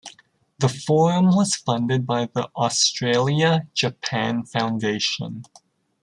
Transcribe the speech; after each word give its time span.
The 0.57 0.67
forum 0.67 1.35
was 1.35 1.53
funded 1.55 2.07
by 2.07 2.25
the 2.25 2.49
Australia 2.55 3.67
Japan 3.75 4.45
Foundation. 4.47 5.43